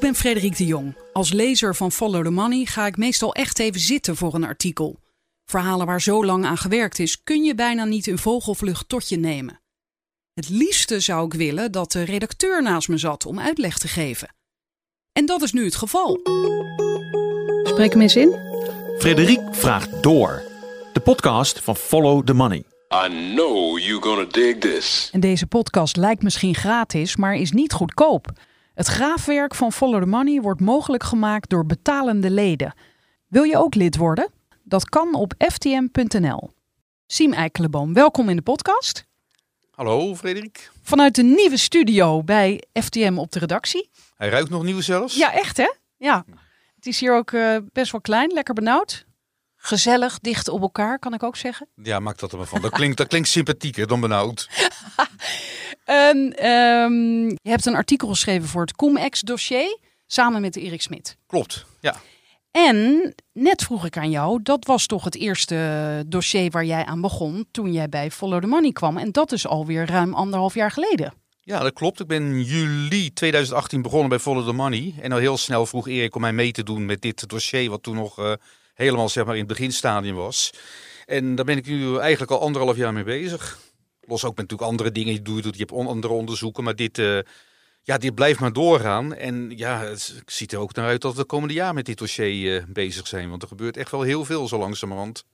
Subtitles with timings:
[0.00, 0.96] ben Frederik de Jong.
[1.12, 4.98] Als lezer van Follow the Money ga ik meestal echt even zitten voor een artikel.
[5.44, 9.16] Verhalen waar zo lang aan gewerkt is, kun je bijna niet in vogelvlucht tot je
[9.16, 9.60] nemen.
[10.34, 14.34] Het liefste zou ik willen dat de redacteur naast me zat om uitleg te geven.
[15.12, 16.20] En dat is nu het geval.
[17.62, 18.38] Spreek hem eens in.
[18.98, 20.42] Frederik vraagt door.
[20.92, 22.64] De podcast van Follow the Money.
[23.06, 25.08] I know you're gonna dig this.
[25.12, 28.32] En deze podcast lijkt misschien gratis, maar is niet goedkoop.
[28.74, 32.74] Het graafwerk van Follow the Money wordt mogelijk gemaakt door betalende leden.
[33.26, 34.30] Wil je ook lid worden?
[34.62, 36.50] Dat kan op ftm.nl.
[37.06, 39.04] Siem Eikelenboom, welkom in de podcast.
[39.70, 40.70] Hallo Frederik.
[40.82, 43.90] Vanuit de nieuwe studio bij FTM op de redactie.
[44.16, 45.16] Hij ruikt nog nieuw zelfs.
[45.16, 45.72] Ja, echt hè?
[45.96, 46.24] Ja.
[46.76, 49.06] Het is hier ook eh, best wel klein, lekker benauwd.
[49.56, 51.68] Gezellig, dicht op elkaar, kan ik ook zeggen.
[51.74, 52.60] Ja, maak dat er maar van.
[52.60, 54.48] Dat klinkt, dat klinkt sympathieker dan benauwd.
[55.90, 61.16] En, ehm, je hebt een artikel geschreven voor het CumEx-dossier, samen met Erik Smit.
[61.26, 61.96] Klopt, ja.
[62.50, 67.00] En net vroeg ik aan jou, dat was toch het eerste dossier waar jij aan
[67.00, 68.96] begon toen jij bij Follow the Money kwam.
[68.96, 71.12] En dat is alweer ruim anderhalf jaar geleden.
[71.40, 72.00] Ja, dat klopt.
[72.00, 74.94] Ik ben in juli 2018 begonnen bij Follow the Money.
[75.00, 77.82] En al heel snel vroeg Erik om mij mee te doen met dit dossier, wat
[77.82, 78.32] toen nog eh,
[78.74, 80.50] helemaal zeg maar, in het beginstadium was.
[81.06, 83.58] En daar ben ik nu eigenlijk al anderhalf jaar mee bezig.
[84.10, 85.12] Los ook met natuurlijk andere dingen.
[85.12, 87.18] Je doet, je hebt andere onderzoeken, maar dit, eh,
[87.82, 89.14] ja, dit blijft maar doorgaan.
[89.14, 91.98] En ja, het ziet er ook naar uit dat we het komende jaar met dit
[91.98, 93.30] dossier eh, bezig zijn.
[93.30, 95.24] Want er gebeurt echt wel heel veel zo langzamerhand.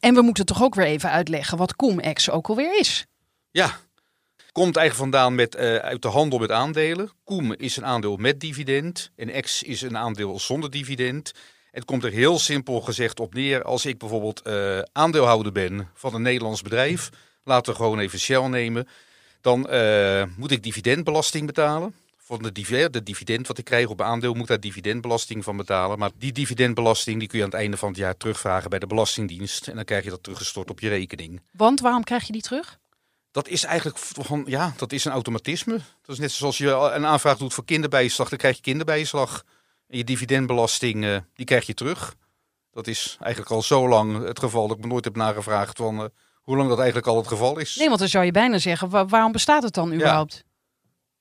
[0.00, 3.06] En we moeten toch ook weer even uitleggen wat CumEx ook alweer is.
[3.50, 3.78] Ja,
[4.52, 7.10] komt eigenlijk vandaan met, eh, uit de handel met aandelen.
[7.24, 11.32] Koem is een aandeel met dividend en X is een aandeel zonder dividend.
[11.70, 13.62] Het komt er heel simpel gezegd op neer.
[13.62, 14.42] Als ik bijvoorbeeld
[14.92, 17.10] aandeelhouder ben van een Nederlands bedrijf,
[17.44, 18.88] laten we gewoon even Shell nemen,
[19.40, 21.94] dan eh, moet ik dividendbelasting betalen.
[22.16, 25.98] Van de, div- de dividend wat ik krijg op aandeel moet daar dividendbelasting van betalen.
[25.98, 28.86] Maar die dividendbelasting die kun je aan het einde van het jaar terugvragen bij de
[28.86, 29.68] Belastingdienst.
[29.68, 31.40] En dan krijg je dat teruggestort op je rekening.
[31.52, 32.78] Want waarom krijg je die terug?
[33.30, 35.72] Dat is eigenlijk van, ja, dat is een automatisme.
[36.02, 39.44] Dat is net zoals je een aanvraag doet voor kinderbijslag, dan krijg je kinderbijslag.
[39.88, 42.14] En je dividendbelasting, eh, die krijg je terug.
[42.72, 45.98] Dat is eigenlijk al zo lang het geval dat ik me nooit heb nagevraagd van
[45.98, 46.04] eh,
[46.50, 47.76] hoe lang dat eigenlijk al het geval is.
[47.76, 50.44] Nee, want dan zou je bijna zeggen, wa- waarom bestaat het dan überhaupt?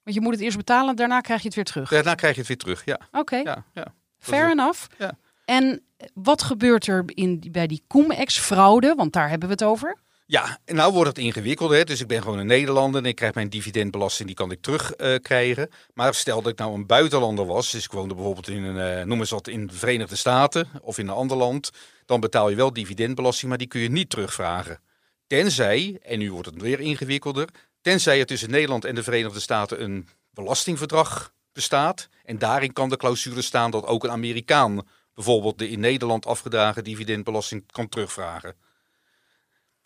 [0.04, 1.90] Want je moet het eerst betalen, daarna krijg je het weer terug.
[1.90, 3.00] Daarna krijg je het weer terug, ja.
[3.12, 3.94] Oké, ja, ja.
[4.20, 4.86] fair enough.
[4.98, 5.12] ja.
[5.46, 5.82] En
[6.14, 8.94] wat gebeurt er in, bij die CumEx-fraude?
[8.96, 9.98] Want daar hebben we het over.
[10.26, 11.72] Ja, en nou wordt het ingewikkeld.
[11.72, 11.84] Hè?
[11.84, 15.22] Dus ik ben gewoon een Nederlander en ik krijg mijn dividendbelasting, die kan ik terugkrijgen.
[15.22, 15.70] krijgen.
[15.94, 19.06] maar stel dat ik nou een buitenlander was, dus ik woonde bijvoorbeeld in een, eh,
[19.06, 21.70] noem eens wat, in de Verenigde Staten of in een ander land,
[22.06, 24.80] dan betaal je wel dividendbelasting, maar die kun je niet terugvragen.
[25.30, 27.50] Tenzij, en nu wordt het weer ingewikkelder,
[27.82, 32.10] tenzij er tussen Nederland en de Verenigde Staten een belastingverdrag bestaat.
[32.26, 36.84] En daarin kan de clausule staan dat ook een Amerikaan bijvoorbeeld de in Nederland afgedragen
[36.84, 38.56] dividendbelasting kan terugvragen.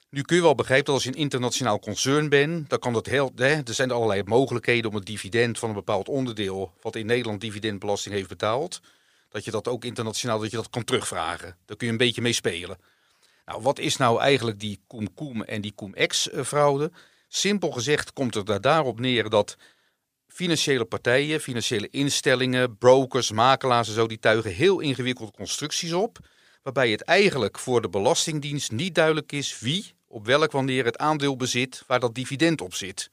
[0.10, 3.06] Nu kun je wel begrijpen dat als je een internationaal concern bent, dan kan dat
[3.06, 3.32] heel.
[3.36, 7.42] Hè, er zijn allerlei mogelijkheden om het dividend van een bepaald onderdeel, wat in Nederland
[7.42, 8.82] dividendbelasting heeft betaald,
[9.30, 11.58] dat je dat ook internationaal dat je dat kan terugvragen.
[11.66, 12.78] Daar kun je een beetje mee spelen.
[13.46, 16.92] Nou, wat is nou eigenlijk die Koem-Koem en die Koem-Ex-fraude?
[17.28, 19.58] Simpel gezegd komt het daar daarop neer dat
[20.28, 26.20] financiële partijen, financiële instellingen, brokers, makelaars en zo, die tuigen heel ingewikkelde constructies op.
[26.62, 31.36] Waarbij het eigenlijk voor de Belastingdienst niet duidelijk is wie op welk wanneer het aandeel
[31.36, 33.10] bezit waar dat dividend op zit.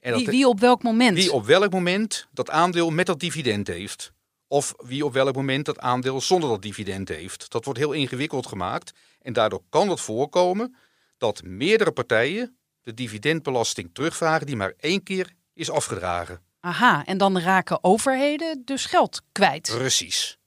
[0.00, 1.16] En dat Wie, wie op welk moment?
[1.16, 4.12] wie op welk moment dat aandeel met dat dividend heeft.
[4.46, 7.50] Of wie op welk moment dat aandeel zonder dat dividend heeft.
[7.50, 8.92] Dat wordt heel ingewikkeld gemaakt.
[9.28, 10.76] En daardoor kan het voorkomen
[11.18, 16.40] dat meerdere partijen de dividendbelasting terugvragen die maar één keer is afgedragen.
[16.60, 19.72] Aha, en dan raken overheden dus geld kwijt.
[19.76, 20.38] Precies.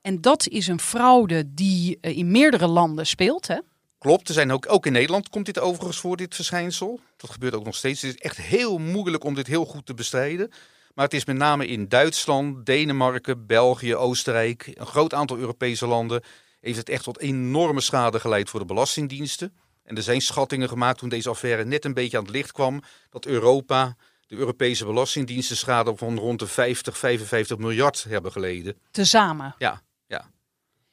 [0.00, 3.58] En dat is een fraude die eh, in meerdere landen speelt, hè?
[3.98, 7.00] Klopt, er zijn ook, ook in Nederland komt dit overigens voor, dit verschijnsel.
[7.16, 8.02] Dat gebeurt ook nog steeds.
[8.02, 10.50] Het is echt heel moeilijk om dit heel goed te bestrijden.
[10.94, 16.22] Maar het is met name in Duitsland, Denemarken, België, Oostenrijk, een groot aantal Europese landen,
[16.64, 19.54] heeft het echt tot enorme schade geleid voor de belastingdiensten.
[19.82, 22.82] En er zijn schattingen gemaakt toen deze affaire net een beetje aan het licht kwam,
[23.10, 23.96] dat Europa,
[24.26, 28.76] de Europese belastingdiensten, schade van rond de 50, 55 miljard hebben geleden.
[28.90, 29.54] Tezamen.
[29.58, 30.30] Ja, ja.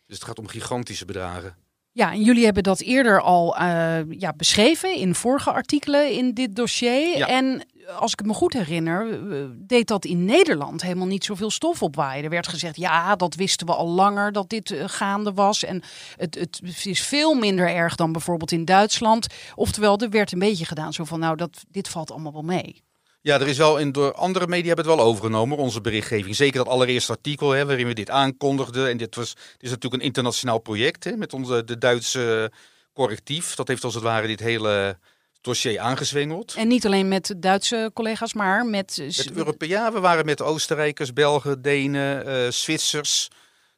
[0.06, 1.56] Dus het gaat om gigantische bedragen.
[1.94, 6.56] Ja, en jullie hebben dat eerder al eh, ja, beschreven in vorige artikelen in dit
[6.56, 7.18] dossier.
[7.18, 7.28] Ja.
[7.28, 11.81] En als ik me goed herinner, eh, deed dat in Nederland helemaal niet zoveel stof
[11.81, 12.24] opwaaien.
[12.24, 15.63] Er werd gezegd, ja, dat wisten we al langer dat dit eh, gaande was.
[15.63, 15.81] En
[16.16, 19.28] het, het is veel minder erg dan bijvoorbeeld in Duitsland.
[19.56, 22.83] Oftewel, er werd een beetje gedaan zo van, nou, dat, dit valt allemaal wel mee.
[23.22, 26.36] Ja, er is wel in door andere media hebben het wel overgenomen, onze berichtgeving.
[26.36, 28.89] Zeker dat allereerste artikel hè, waarin we dit aankondigden.
[28.89, 32.51] En dit was, is natuurlijk een internationaal project hè, met onze, de Duitse
[32.94, 33.56] correctief.
[33.56, 34.98] Dat heeft als het ware dit hele
[35.42, 36.54] dossier aangezwengeld.
[36.54, 38.98] En niet alleen met Duitse collega's, maar met...
[38.98, 43.30] Met Europeanen, we waren met Oostenrijkers, Belgen, Denen, eh, Zwitsers,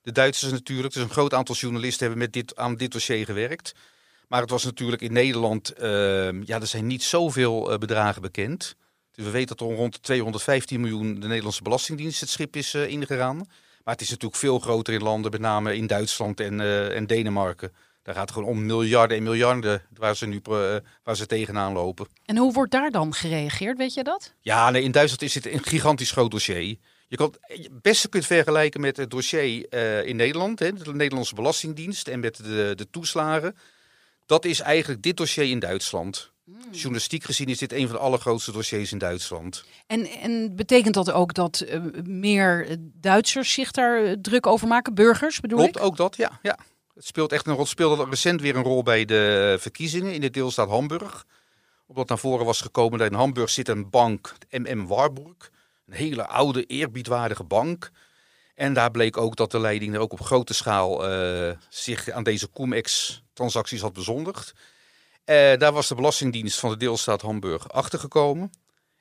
[0.02, 0.94] de Duitsers natuurlijk.
[0.94, 3.74] Dus een groot aantal journalisten hebben met dit, aan dit dossier gewerkt.
[4.28, 8.76] Maar het was natuurlijk in Nederland, eh, ja, er zijn niet zoveel uh, bedragen bekend.
[9.12, 12.88] Dus we weten dat er rond 215 miljoen de Nederlandse Belastingdienst het schip is uh,
[12.88, 13.38] ingegaan.
[13.84, 16.60] Maar het is natuurlijk veel groter in landen, met name in Duitsland en,
[16.92, 17.72] en Denemarken.
[18.04, 21.74] Daar gaat het gewoon om miljarden en miljarden waar ze nu uh, waar ze tegenaan
[21.74, 22.08] lopen.
[22.26, 24.34] En hoe wordt daar dan gereageerd, weet je dat?
[24.42, 26.78] Ja, nee, in Duitsland is het een gigantisch groot dossier.
[27.08, 31.36] Je kan het beste kunt vergelijken met het dossier uh, in Nederland, hè, de Nederlandse
[31.36, 33.56] Belastingdienst en met de, de toeslagen.
[34.26, 36.32] Dat is eigenlijk dit dossier in Duitsland.
[36.46, 36.58] Hmm.
[36.72, 39.64] Journalistiek gezien is dit een van de allergrootste dossiers in Duitsland.
[39.88, 45.40] En, en betekent dat ook dat uh, meer Duitsers zich daar druk over maken, burgers
[45.40, 45.84] bedoel Klopt, ik?
[45.84, 46.40] ook dat, ja.
[46.42, 46.58] ja.
[46.94, 47.66] Het speelt echt een rol.
[47.66, 51.26] speelde recent weer een rol bij de verkiezingen in de deelstaat Hamburg.
[51.88, 55.52] Omdat naar voren was gekomen dat in Hamburg zit een bank, MM Warburg.
[55.88, 57.92] Een hele oude, eerbiedwaardige bank.
[58.56, 62.24] En daar bleek ook dat de leiding er ook op grote schaal uh, zich aan
[62.24, 64.54] deze Cum-Ex-transacties had bezondigd.
[65.26, 68.52] Uh, daar was de Belastingdienst van de deelstaat Hamburg achtergekomen.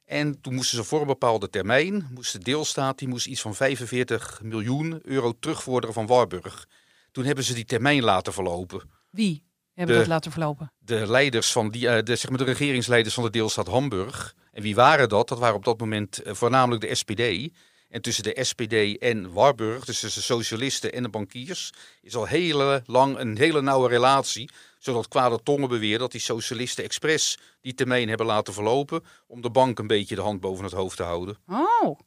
[0.04, 3.54] En toen moesten ze voor een bepaalde termijn, moest de deelstaat die moest iets van
[3.54, 6.66] 45 miljoen euro terugvorderen van Warburg.
[7.12, 8.90] Toen hebben ze die termijn laten verlopen.
[9.10, 9.44] Wie
[9.74, 10.72] hebben de, dat laten verlopen?
[10.78, 14.34] De leiders van die, uh, de, zeg maar de regeringsleiders van de deelstaat Hamburg.
[14.52, 15.28] En wie waren dat?
[15.28, 17.52] Dat waren op dat moment uh, voornamelijk de SPD.
[17.88, 21.72] En tussen de SPD en Warburg, dus tussen de socialisten en de bankiers,
[22.02, 24.50] is al heel lang een hele nauwe relatie.
[24.78, 29.04] Zodat kwade tongen beweren dat die socialisten expres die termijn hebben laten verlopen.
[29.26, 31.36] om de bank een beetje de hand boven het hoofd te houden.
[31.46, 31.98] Oh.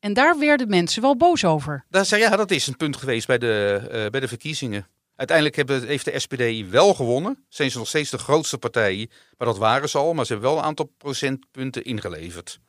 [0.00, 1.84] En daar werden mensen wel boos over.
[1.90, 4.86] Zei, ja, dat is een punt geweest bij de, uh, bij de verkiezingen.
[5.16, 7.44] Uiteindelijk hebben, heeft de SPD wel gewonnen.
[7.48, 9.08] Zijn ze nog steeds de grootste partij.
[9.36, 10.14] Maar dat waren ze al.
[10.14, 12.60] Maar ze hebben wel een aantal procentpunten ingeleverd.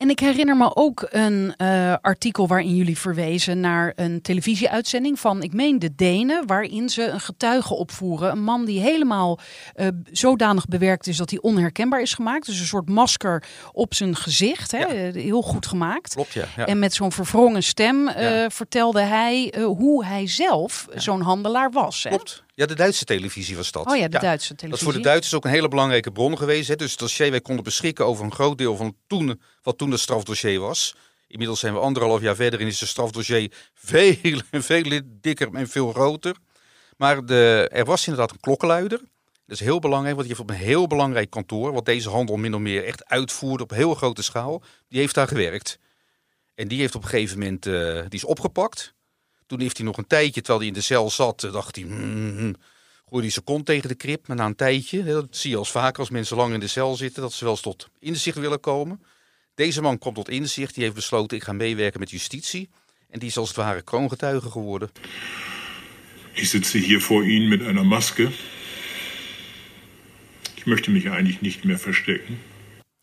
[0.00, 5.42] En ik herinner me ook een uh, artikel waarin jullie verwezen naar een televisieuitzending van,
[5.42, 8.30] ik meen, de Denen, waarin ze een getuige opvoeren.
[8.30, 9.38] Een man die helemaal
[9.76, 12.46] uh, zodanig bewerkt is dat hij onherkenbaar is gemaakt.
[12.46, 14.70] Dus een soort masker op zijn gezicht.
[14.70, 14.78] Hè?
[14.78, 15.12] Ja.
[15.12, 16.14] Heel goed gemaakt.
[16.14, 16.44] Klopt, ja.
[16.56, 16.66] ja.
[16.66, 22.02] En met zo'n verwrongen stem uh, vertelde hij hoe hij zelf zo'n handelaar was.
[22.02, 22.08] Hè?
[22.08, 22.42] Klopt.
[22.60, 23.86] Ja, de Duitse televisie was dat.
[23.86, 24.68] Oh ja, de Duitse televisie.
[24.68, 26.68] Dat is voor de Duitsers ook een hele belangrijke bron geweest.
[26.68, 26.76] Hè.
[26.76, 30.00] Dus het dossier, wij konden beschikken over een groot deel van toen, wat toen het
[30.00, 30.94] strafdossier was.
[31.26, 35.92] Inmiddels zijn we anderhalf jaar verder en is het strafdossier veel, veel dikker en veel
[35.92, 36.36] groter.
[36.96, 38.98] Maar de, er was inderdaad een klokkenluider.
[39.46, 42.36] Dat is heel belangrijk, want je hebt op een heel belangrijk kantoor, wat deze handel
[42.36, 45.78] min of meer echt uitvoerde op heel grote schaal, die heeft daar gewerkt.
[46.54, 48.94] En die heeft op een gegeven moment, uh, die is opgepakt.
[49.50, 52.54] Toen heeft hij nog een tijdje, terwijl hij in de cel zat, dacht hij, mm,
[53.04, 54.28] gooide hij zijn kont tegen de krip.
[54.28, 56.96] Maar na een tijdje, dat zie je als vaker als mensen lang in de cel
[56.96, 59.02] zitten, dat ze wel eens tot inzicht willen komen.
[59.54, 62.68] Deze man komt tot inzicht, die heeft besloten, ik ga meewerken met justitie.
[63.08, 64.90] En die is als het ware kroongetuige geworden.
[66.32, 68.30] Ik sitze hier voor Ihnen met einer Maske.
[70.54, 72.38] Ik möchte mich eigentlich nicht mehr verstecken.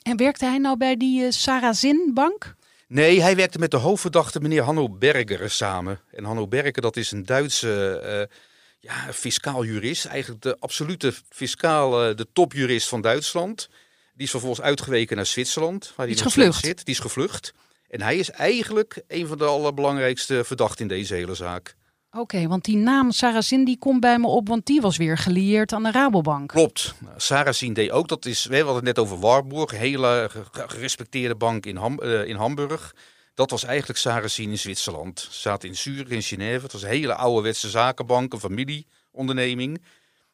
[0.02, 2.56] En werkte hij nou bij die uh, Sarazin Bank?
[2.88, 6.02] Nee, hij werkte met de hoofdverdachte meneer Hanno Berger samen.
[6.12, 8.38] En Hanno Berger, dat is een Duitse uh,
[8.80, 10.06] ja, fiscaal jurist.
[10.06, 13.70] Eigenlijk de absolute fiscaal, uh, de topjurist van Duitsland.
[14.14, 16.66] Die is vervolgens uitgeweken naar Zwitserland, waar is nog gevlucht.
[16.66, 16.86] zit.
[16.86, 17.54] Die is gevlucht.
[17.90, 21.77] En hij is eigenlijk een van de allerbelangrijkste verdachten in deze hele zaak.
[22.12, 25.74] Oké, want die naam Sarazin die komt bij me op, want die was weer gelieerd
[25.74, 26.50] aan de Rabobank.
[26.50, 26.94] Klopt.
[27.18, 31.66] Sarazin deed ook, dat is, we hadden het net over Warburg, een hele gerespecteerde bank
[31.66, 32.96] in, uh, in Hamburg.
[33.34, 35.20] Dat was eigenlijk Sarazin in Zwitserland.
[35.20, 36.64] Ze zaten in Zurich, in Genève.
[36.64, 39.82] Het was een hele ouderwetse zakenbank, een familieonderneming.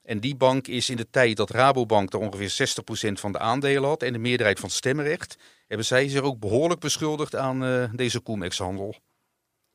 [0.03, 2.69] En die bank is in de tijd dat Rabobank er ongeveer
[3.09, 5.37] 60% van de aandelen had en de meerderheid van het stemmenrecht,
[5.67, 8.95] hebben zij zich ook behoorlijk beschuldigd aan uh, deze Cum-Ex-handel.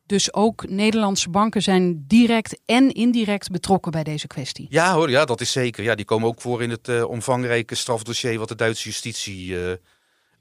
[0.08, 4.66] Dus ook Nederlandse banken zijn direct en indirect betrokken bij deze kwestie.
[4.70, 5.84] Ja hoor, ja, dat is zeker.
[5.84, 9.72] Ja, die komen ook voor in het uh, omvangrijke strafdossier wat de Duitse justitie uh,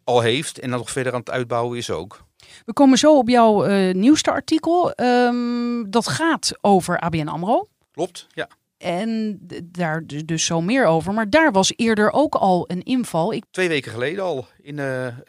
[0.04, 0.60] al heeft.
[0.60, 2.24] En dan nog verder aan het uitbouwen is ook.
[2.66, 4.94] We komen zo op jouw uh, nieuwste artikel.
[5.02, 7.68] Um, dat gaat over ABN AMRO.
[7.92, 8.48] Klopt, ja.
[8.78, 11.14] En daar dus zo meer over.
[11.14, 13.34] Maar daar was eerder ook al een inval.
[13.34, 13.44] Ik...
[13.52, 14.80] Twee weken geleden al in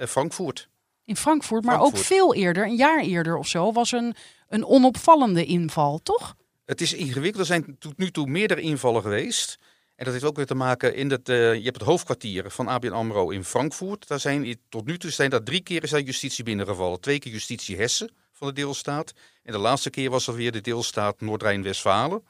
[0.09, 0.69] Frankfurt.
[1.09, 2.01] In Frankfurt, maar Frankfurt.
[2.01, 4.15] ook veel eerder, een jaar eerder of zo, was een,
[4.49, 6.37] een onopvallende inval, toch?
[6.65, 7.39] Het is ingewikkeld.
[7.39, 9.59] Er zijn tot nu toe meerdere invallen geweest.
[9.97, 12.69] En dat heeft ook weer te maken in het, eh, je hebt het hoofdkwartier van
[12.69, 14.09] ABN AMRO in Frankfurt.
[14.09, 17.01] Daar zijn tot nu toe zijn daar drie keer is daar justitie binnengevallen.
[17.01, 19.13] Twee keer justitie Hessen van de deelstaat.
[19.43, 22.23] En de laatste keer was er weer de deelstaat Noord-Rijn-Westfalen.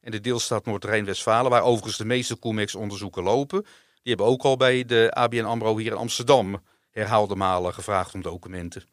[0.00, 3.62] En de deelstaat Noord-Rijn-Westfalen, waar overigens de meeste Comex-onderzoeken lopen,
[4.02, 8.22] die hebben ook al bij de ABN AMRO hier in Amsterdam herhaalde malen gevraagd om
[8.22, 8.84] documenten.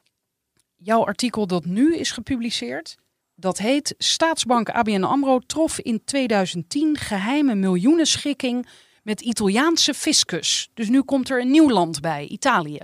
[0.76, 2.98] Jouw artikel dat nu is gepubliceerd,
[3.36, 8.68] dat heet Staatsbank ABN AMRO trof in 2010 geheime miljoenenschikking
[9.04, 10.70] met Italiaanse fiscus.
[10.74, 12.80] Dus nu komt er een nieuw land bij, Italië.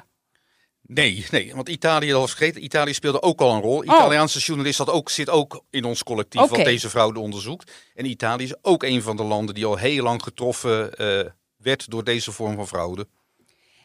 [0.82, 3.84] Nee, nee, want Italië, dat was vergeten, Italië speelde ook al een rol.
[3.84, 7.72] Italiaanse journalist dat ook, zit ook in ons collectief wat deze fraude onderzoekt.
[7.96, 11.90] En Italië is ook een van de landen die al heel lang getroffen eh, werd
[11.90, 13.08] door deze vorm van fraude.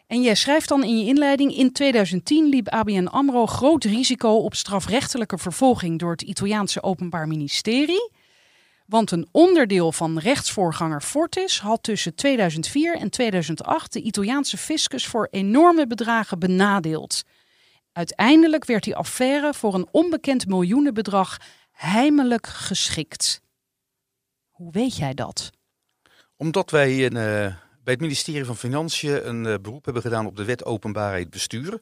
[0.09, 4.55] En jij schrijft dan in je inleiding: In 2010 liep ABN Amro groot risico op
[4.55, 8.11] strafrechtelijke vervolging door het Italiaanse Openbaar Ministerie.
[8.85, 15.27] Want een onderdeel van rechtsvoorganger Fortis had tussen 2004 en 2008 de Italiaanse fiscus voor
[15.31, 17.23] enorme bedragen benadeeld.
[17.91, 21.37] Uiteindelijk werd die affaire voor een onbekend miljoenenbedrag
[21.71, 23.41] heimelijk geschikt.
[24.49, 25.49] Hoe weet jij dat?
[26.37, 27.55] Omdat wij een, eh,
[27.89, 31.81] bij het ministerie van Financiën een eh, beroep hebben gedaan op de wet openbaarheid besturen.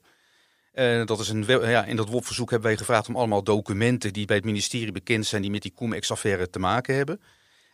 [0.71, 4.25] Eh, dat is een, ja, in dat WOP-verzoek hebben wij gevraagd om allemaal documenten die
[4.25, 7.21] bij het ministerie bekend zijn, die met die Cum-Ex-affaire te maken hebben.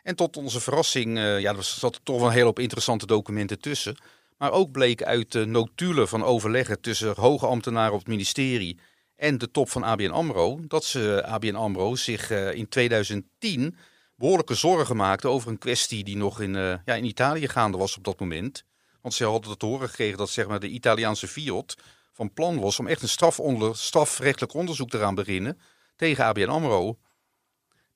[0.04, 3.60] En tot onze verrassing, eh, ja, er zat toch wel een hele hoop interessante documenten
[3.60, 3.96] tussen.
[4.38, 8.80] Maar ook bleek uit de notulen van overleggen tussen hoge ambtenaren op het ministerie
[9.16, 13.76] en de top van ABN AMRO, dat ze ABN AMRO zich in 2010
[14.24, 17.98] behoorlijke zorgen maakte over een kwestie die nog in, eh, ja, in Italië gaande was
[17.98, 18.64] op dat moment.
[19.02, 21.76] Want ze hadden te horen gekregen dat zeg maar, de Italiaanse Fiat
[22.14, 25.60] van plan was om echt een strafonder, strafrechtelijk onderzoek te gaan beginnen
[25.96, 26.98] tegen ABN AMRO.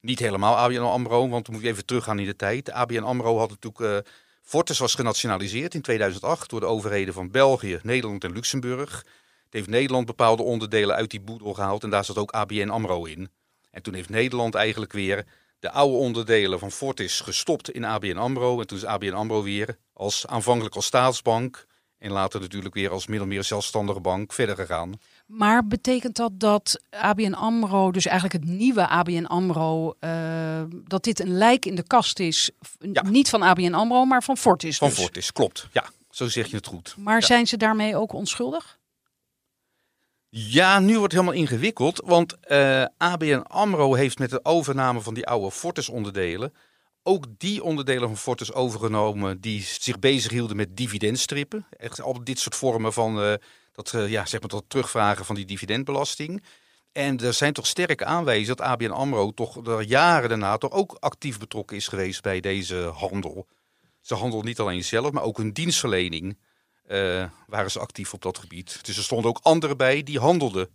[0.02, 2.72] Niet helemaal ABN AMRO, want we moeten even teruggaan in de tijd.
[2.72, 4.06] ABN AMRO had natuurlijk...
[4.06, 8.98] eh Fortis was genationaliseerd in 2008 door de overheden van België, Nederland en Luxemburg.
[9.44, 13.06] Het heeft Nederland bepaalde onderdelen uit die boedel gehaald en daar zat ook ABN AMRO
[13.06, 13.30] in.
[13.72, 15.26] En toen heeft Nederland eigenlijk weer
[15.60, 18.60] de oude onderdelen van Fortis gestopt in ABN AMRO.
[18.60, 21.66] En toen is ABN AMRO weer als, aanvankelijk als staatsbank
[21.98, 25.00] en later natuurlijk weer als min of meer zelfstandige bank verder gegaan.
[25.26, 31.20] Maar betekent dat dat ABN AMRO, dus eigenlijk het nieuwe ABN AMRO, eh, dat dit
[31.20, 32.52] een lijk in de kast is?
[32.80, 33.02] Ja.
[33.02, 34.98] Niet van ABN AMRO, maar van Fortis Van dus.
[34.98, 35.68] Fortis, klopt.
[35.72, 36.96] Ja, zo zeg je het goed.
[36.98, 38.77] Maar zijn ze daarmee ook onschuldig?
[40.30, 42.02] Ja, nu wordt het helemaal ingewikkeld.
[42.06, 46.54] Want eh, ABN AMRO heeft met de overname van die oude Fortis-onderdelen...
[47.04, 51.66] ook die onderdelen van Fortis overgenomen die zich bezighielden met dividendstrippen.
[51.70, 53.34] Echt al dit soort vormen van eh,
[53.72, 56.44] dat, eh, ja, zeg maar dat terugvragen van die dividendbelasting.
[56.92, 60.98] En er zijn toch sterke aanwijzingen dat ABN AMRO toch de jaren daarna toch ook
[61.00, 63.48] actief betrokken is geweest bij deze handel.
[64.02, 66.38] Ze handelen niet alleen zelf, maar ook hun dienstverlening
[66.88, 68.80] eh, waren ze actief op dat gebied.
[68.86, 70.70] Dus er stonden ook anderen bij die handelden.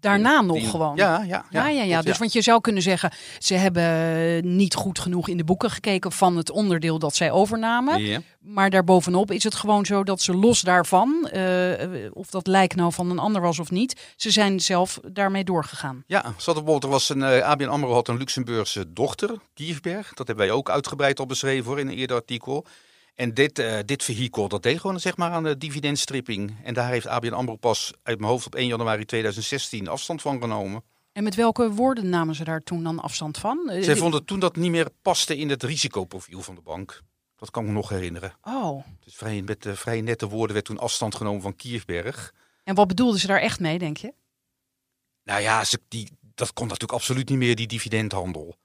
[0.00, 0.96] Daarna nog Die- gewoon.
[0.96, 1.44] Ja, ja, ja.
[1.50, 2.02] Ja, ja, ja.
[2.02, 6.12] Dus want je zou kunnen zeggen, ze hebben niet goed genoeg in de boeken gekeken
[6.12, 8.24] van het onderdeel dat zij overnamen.
[8.40, 12.92] Maar daarbovenop is het gewoon zo dat ze los daarvan, eh, of dat lijk nou
[12.92, 16.04] van een ander was of niet, ze zijn zelf daarmee doorgegaan.
[16.06, 20.08] Ja, hadden bijvoorbeeld, er was een, eh, ABN AMRO had een Luxemburgse dochter, Kiefberg.
[20.14, 22.66] Dat hebben wij ook uitgebreid al beschreven hoor, in een eerder artikel.
[23.14, 26.56] En dit, eh, dit vehikel, dat deed gewoon zeg maar aan de dividendstripping.
[26.64, 30.40] En daar heeft ABN AMRO pas uit mijn hoofd op 1 januari 2016 afstand van
[30.40, 30.82] genomen.
[31.12, 33.58] En met welke woorden namen ze daar toen dan afstand van?
[33.70, 37.00] Eh, Zij die- vonden toen dat niet meer paste in het risicoprofiel van de bank.
[37.36, 38.34] Dat kan ik me nog herinneren.
[38.42, 42.34] Oh, Dus vrij, met eh, vrij nette woorden werd toen afstand genomen van Kiefberg.
[42.64, 44.12] en wat bedoelden ze daar echt mee, denk je?
[45.24, 48.56] Nou ja, ze, die, dat kon natuurlijk absoluut niet meer, die dividendhandel.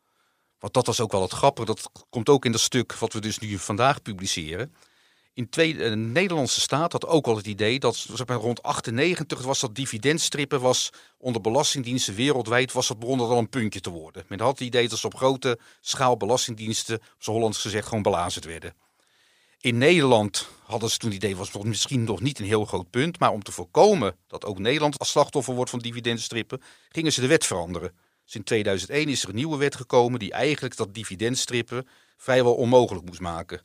[0.59, 1.65] Want dat was ook wel het grappige.
[1.65, 4.73] Dat komt ook in dat stuk wat we dus nu vandaag publiceren.
[5.33, 9.59] In twee, eh, de Nederlandse staat had ook al het idee dat rond 98 was
[9.59, 14.25] dat dividendstrippen was onder belastingdiensten wereldwijd was dat begon dat al een puntje te worden.
[14.27, 18.45] Men had het idee dat ze op grote schaal belastingdiensten, z'n Hollands gezegd, gewoon belazerd
[18.45, 18.73] werden.
[19.59, 22.89] In Nederland hadden ze toen het idee, was het misschien nog niet een heel groot
[22.89, 27.21] punt, maar om te voorkomen dat ook Nederland als slachtoffer wordt van dividendstrippen, gingen ze
[27.21, 27.91] de wet veranderen.
[28.29, 33.19] In 2001 is er een nieuwe wet gekomen die eigenlijk dat dividendstrippen vrijwel onmogelijk moest
[33.19, 33.61] maken.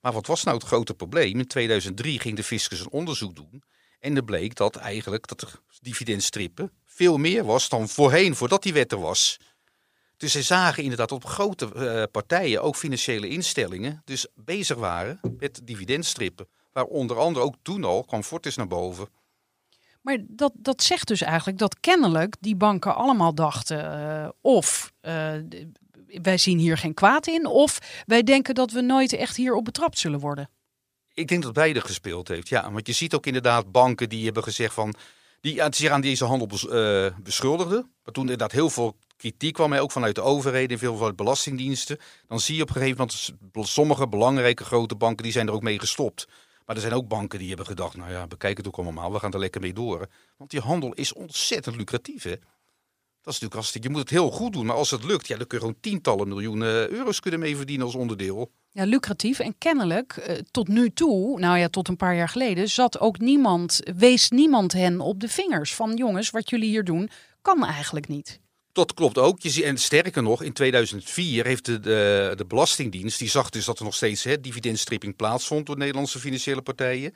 [0.00, 1.38] Maar wat was nou het grote probleem?
[1.38, 3.62] In 2003 ging de fiscus een onderzoek doen
[4.00, 8.72] en er bleek dat eigenlijk dat er dividendstrippen veel meer was dan voorheen, voordat die
[8.72, 9.38] wet er was.
[10.16, 15.60] Dus zij zagen inderdaad op grote eh, partijen, ook financiële instellingen, dus bezig waren met
[15.64, 16.48] dividendstrippen.
[16.72, 19.08] Waar onder andere ook toen al kwam Fortis naar boven.
[20.00, 25.32] Maar dat, dat zegt dus eigenlijk dat kennelijk die banken allemaal dachten, eh, of eh,
[26.22, 27.46] wij zien hier geen kwaad in.
[27.46, 30.50] Of wij denken dat we nooit echt hierop betrapt zullen worden.
[31.14, 32.48] Ik denk dat beide gespeeld heeft.
[32.48, 34.94] Ja, want je ziet ook inderdaad banken die hebben gezegd van.
[35.40, 37.90] die zich aan deze handel bes- eh, beschuldigden.
[38.04, 41.98] Maar toen inderdaad heel veel kritiek kwam, ook vanuit de overheden en veel vanuit belastingdiensten.
[42.28, 45.62] Dan zie je op een gegeven moment sommige belangrijke grote banken die zijn er ook
[45.62, 46.28] mee gestopt.
[46.70, 49.18] Maar er zijn ook banken die hebben gedacht, nou ja, bekijk het ook allemaal, we
[49.18, 50.08] gaan er lekker mee door.
[50.36, 52.30] Want die handel is ontzettend lucratief, hè.
[52.30, 55.36] Dat is natuurlijk hartstikke, je moet het heel goed doen, maar als het lukt, ja,
[55.36, 58.52] dan kun je gewoon tientallen miljoenen euro's kunnen mee verdienen als onderdeel.
[58.70, 59.38] Ja, lucratief.
[59.38, 63.18] En kennelijk, eh, tot nu toe, nou ja, tot een paar jaar geleden, zat ook
[63.18, 67.10] niemand, wees niemand hen op de vingers van jongens, wat jullie hier doen,
[67.42, 68.40] kan eigenlijk niet.
[68.72, 69.40] Dat klopt ook.
[69.40, 71.80] Je ziet, en sterker nog, in 2004 heeft de,
[72.36, 76.62] de, Belastingdienst, die zag dus dat er nog steeds hè, dividendstripping plaatsvond door Nederlandse financiële
[76.62, 77.14] partijen.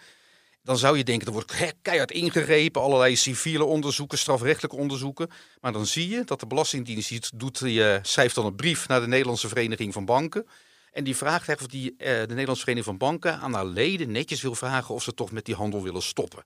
[0.63, 5.31] Dan zou je denken, er wordt keihard ingegrepen, allerlei civiele onderzoeken, strafrechtelijke onderzoeken.
[5.61, 9.01] Maar dan zie je dat de Belastingdienst doet, die eh, schrijft dan een brief naar
[9.01, 10.47] de Nederlandse Vereniging van Banken.
[10.93, 14.13] En die vraagt eigenlijk of die, eh, de Nederlandse Vereniging van Banken aan haar leden
[14.13, 16.45] netjes wil vragen of ze toch met die handel willen stoppen.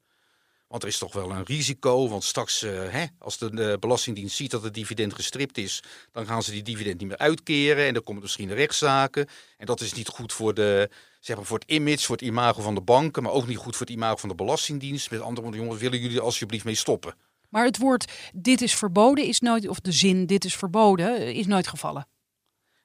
[0.69, 2.09] Want er is toch wel een risico.
[2.09, 5.83] Want straks, eh, hè, als de, de Belastingdienst ziet dat het dividend gestript is,
[6.13, 7.87] dan gaan ze die dividend niet meer uitkeren.
[7.87, 9.29] En dan komen er misschien rechtszaken.
[9.57, 12.63] En dat is niet goed voor, de, zeg maar, voor het image, voor het imago
[12.63, 13.23] van de banken.
[13.23, 15.11] Maar ook niet goed voor het imago van de Belastingdienst.
[15.11, 17.15] Met andere woorden, jongens, willen jullie er alsjeblieft mee stoppen?
[17.49, 21.47] Maar het woord dit is verboden is nooit, of de zin dit is verboden, is
[21.47, 22.09] nooit gevallen.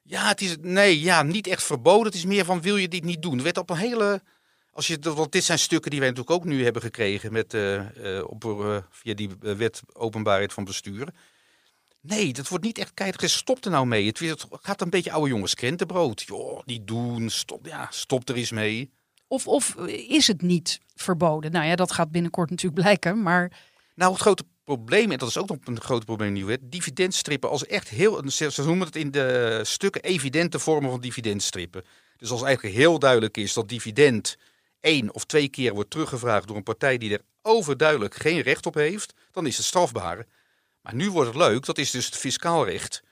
[0.02, 2.06] Ja, het is nee, ja, niet echt verboden.
[2.06, 3.36] Het is meer van wil je dit niet doen?
[3.36, 4.22] Er werd op een hele.
[4.74, 8.18] Als je, want dit zijn stukken die wij natuurlijk ook nu hebben gekregen met, eh,
[8.18, 11.08] eh, op, eh, via die wet openbaarheid van bestuur.
[12.00, 13.30] Nee, dat wordt niet echt keihard.
[13.30, 14.06] Stop er nou mee.
[14.06, 16.22] Het, het gaat een beetje oude jongens krentenbrood.
[16.22, 17.30] Joh, niet doen.
[17.30, 18.90] Stop, ja, stop er eens mee.
[19.26, 21.52] Of, of is het niet verboden?
[21.52, 23.22] Nou ja, dat gaat binnenkort natuurlijk blijken.
[23.22, 23.52] Maar
[23.94, 27.50] Nou, het grote probleem, en dat is ook nog een groot probleem nieuwe wet, dividendstrippen
[27.50, 31.84] als echt heel, ze noemen het in de stukken evidente vormen van dividendstrippen.
[32.16, 34.36] Dus als eigenlijk heel duidelijk is dat dividend
[34.84, 38.74] één of twee keer wordt teruggevraagd door een partij die er overduidelijk geen recht op
[38.74, 40.26] heeft, dan is het strafbaar.
[40.80, 43.02] Maar nu wordt het leuk, dat is dus het fiscaal recht.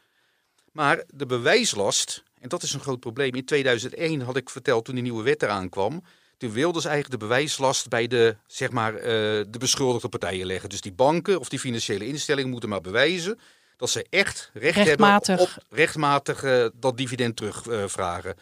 [0.72, 3.34] Maar de bewijslast, en dat is een groot probleem.
[3.34, 6.02] In 2001 had ik verteld toen die nieuwe wet eraan kwam.
[6.36, 9.02] Toen wilden ze eigenlijk de bewijslast bij de, zeg maar, eh,
[9.48, 10.68] de beschuldigde partijen leggen.
[10.68, 13.38] Dus die banken of die financiële instellingen moeten maar bewijzen
[13.76, 15.26] dat ze echt recht Rechtmatig.
[15.26, 18.34] hebben op rechtmatig eh, dat dividend terugvragen.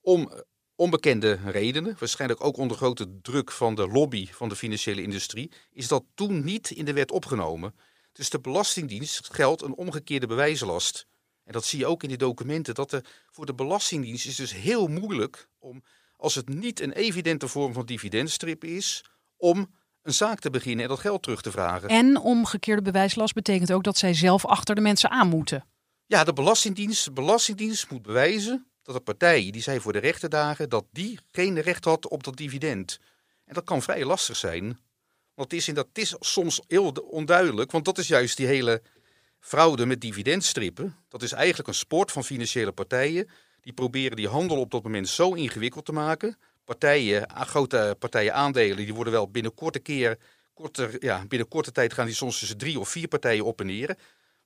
[0.00, 0.32] Om
[0.78, 5.88] onbekende redenen, waarschijnlijk ook onder grote druk van de lobby van de financiële industrie, is
[5.88, 7.74] dat toen niet in de wet opgenomen.
[8.12, 11.06] Dus de Belastingdienst geldt een omgekeerde bewijslast.
[11.44, 14.54] En dat zie je ook in die documenten, dat er voor de Belastingdienst is dus
[14.54, 15.82] heel moeilijk om,
[16.16, 19.04] als het niet een evidente vorm van dividendstrip is,
[19.36, 21.88] om een zaak te beginnen en dat geld terug te vragen.
[21.88, 25.64] en omgekeerde bewijslast betekent ook dat zij zelf achter de mensen aan moeten.
[26.06, 30.28] Ja, de Belastingdienst, de Belastingdienst moet bewijzen dat de partij die zij voor de rechter
[30.28, 32.98] dagen, dat die geen recht had op dat dividend.
[33.44, 34.62] En dat kan vrij lastig zijn.
[35.34, 38.82] Want het is, in dat, is soms heel onduidelijk, want dat is juist die hele
[39.40, 40.96] fraude met dividendstrippen.
[41.08, 43.28] Dat is eigenlijk een sport van financiële partijen.
[43.60, 46.38] Die proberen die handel op dat moment zo ingewikkeld te maken.
[46.64, 50.18] Partijen, grote partijen aandelen, die worden wel binnen korte keer,
[50.54, 53.66] korter, ja, binnen korte tijd gaan die soms tussen drie of vier partijen op en
[53.66, 53.96] neer.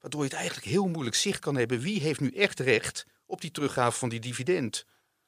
[0.01, 1.81] Waardoor je het eigenlijk heel moeilijk zicht kan hebben.
[1.81, 4.85] Wie heeft nu echt recht op die teruggave van die dividend?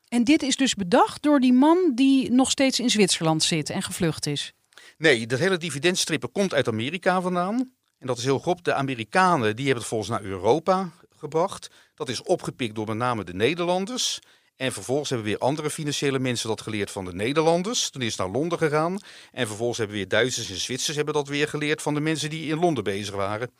[0.08, 3.82] En dit is dus bedacht door die man die nog steeds in Zwitserland zit en
[3.82, 4.52] gevlucht is.
[4.98, 7.72] Nee, dat hele dividendstrippen komt uit Amerika vandaan.
[7.98, 8.60] En dat is heel grof.
[8.60, 11.70] De Amerikanen die hebben het volgens naar Europa gebracht.
[11.94, 14.18] Dat is opgepikt door met name de Nederlanders.
[14.56, 17.90] En vervolgens hebben weer andere financiële mensen dat geleerd van de Nederlanders.
[17.90, 18.98] Toen is het naar Londen gegaan.
[19.32, 22.50] En vervolgens hebben weer Duitsers en Zwitsers hebben dat weer geleerd van de mensen die
[22.50, 23.50] in Londen bezig waren.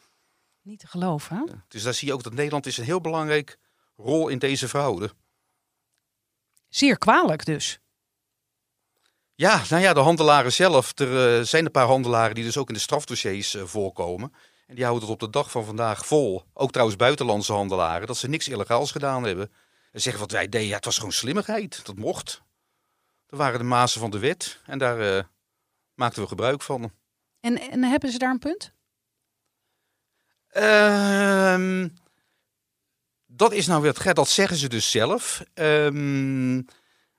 [0.63, 1.43] Niet te geloven, hè?
[1.69, 3.59] Dus daar zie je ook dat Nederland is een heel belangrijk
[3.97, 5.11] rol in deze fraude.
[6.69, 7.79] Zeer kwalijk dus.
[9.35, 10.99] Ja, nou ja, de handelaren zelf.
[10.99, 14.33] Er eh, zijn een paar handelaren die dus ook in de strafdossiers eh, voorkomen.
[14.67, 16.45] En die houden het op de dag van vandaag vol.
[16.53, 18.07] Ook trouwens buitenlandse handelaren.
[18.07, 19.53] Dat ze niks illegaals gedaan hebben.
[19.93, 21.87] En zeggen wat wij deden, ja, het was gewoon slimmigheid.
[21.87, 22.43] Dat mocht.
[23.27, 24.61] Er waren de mazen van de wet.
[24.67, 25.25] En daar eh,
[25.95, 26.93] maakten we gebruik van.
[27.41, 28.73] En, en hebben ze daar een punt?
[30.49, 31.89] Ehm,
[33.37, 35.43] dat is nou weer dat zeggen ze dus zelf.
[35.55, 36.63] Ehm,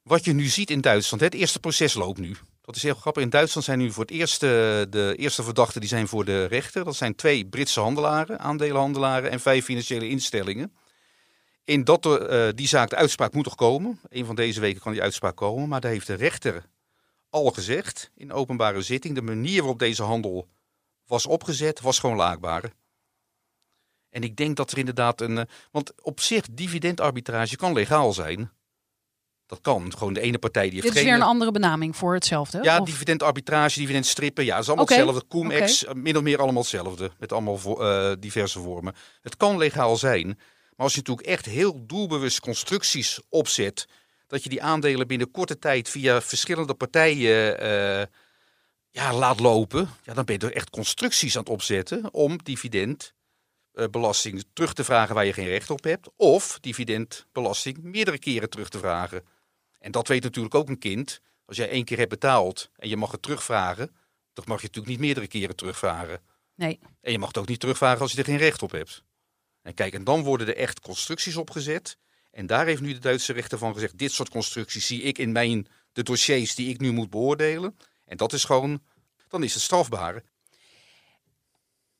[0.01, 2.35] wat je nu ziet in Duitsland, het eerste proces loopt nu.
[2.61, 3.23] Dat is heel grappig.
[3.23, 6.83] In Duitsland zijn nu voor het eerste, de eerste verdachten die zijn voor de rechter.
[6.83, 10.73] Dat zijn twee Britse handelaren, aandelenhandelaren en vijf financiële instellingen.
[11.63, 13.99] In dat, eh, die zaak, de uitspraak moet toch komen.
[14.09, 15.69] Een van deze weken kan die uitspraak komen.
[15.69, 16.65] Maar daar heeft de rechter
[17.29, 19.15] al gezegd in openbare zitting.
[19.15, 20.47] De manier waarop deze handel
[21.07, 22.71] was opgezet, was gewoon laakbaar.
[24.15, 25.37] En ik denk dat er inderdaad een.
[25.37, 28.51] eh, Want op zich, dividendarbitrage kan legaal zijn.
[29.45, 29.93] Dat kan.
[29.97, 31.07] Gewoon de ene partij die heeft Dit is geen.
[31.09, 32.59] weer een andere benaming voor hetzelfde.
[32.63, 34.45] ja, of- dividendarbitrage, dividendstrippen.
[34.45, 35.27] Ja, is allemaal hetzelfde.
[35.27, 37.11] Cum-ex, eh, min of meer allemaal hetzelfde.
[37.19, 38.95] Met allemaal eh, diverse vormen.
[39.21, 40.25] Het kan legaal zijn.
[40.27, 43.87] Maar als je natuurlijk echt heel doelbewust constructies opzet.
[44.27, 48.05] Dat je die aandelen binnen korte tijd via verschillende partijen eh,
[48.91, 49.89] ja, laat lopen.
[50.03, 52.43] Ja, dan ben je er echt constructies aan het opzetten om
[53.75, 56.09] dividendbelasting terug te vragen waar je geen recht op hebt.
[56.15, 59.23] Of dividendbelasting meerdere keren terug te vragen.
[59.79, 61.21] En dat weet natuurlijk ook een kind.
[61.45, 63.95] Als jij één keer hebt betaald en je mag het terugvragen,
[64.33, 66.21] dan mag je natuurlijk niet meerdere keren terugvragen.
[66.55, 66.79] Nee.
[67.01, 69.03] En je mag het ook niet terugvragen als je er geen recht op hebt.
[69.61, 71.97] En kijk, en dan worden er echt constructies opgezet.
[72.31, 75.31] En daar heeft nu de Duitse rechter van gezegd: dit soort constructies zie ik in
[75.31, 77.77] mijn de dossiers die ik nu moet beoordelen.
[78.05, 78.83] En dat is gewoon,
[79.27, 80.23] dan is het strafbaar.